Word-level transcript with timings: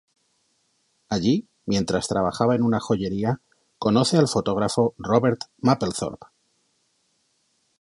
Allí, 1.09 1.47
mientras 1.67 2.07
trabajaba 2.07 2.55
en 2.55 2.63
una 2.63 2.79
joyería 2.79 3.39
conoce 3.77 4.17
al 4.17 4.27
fotógrafo 4.27 4.95
Robert 4.97 5.41
Mapplethorpe. 5.59 6.25